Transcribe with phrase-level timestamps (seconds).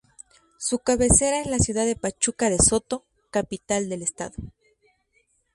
[0.57, 4.33] Su cabecera es la ciudad de Pachuca de Soto, capital del estado.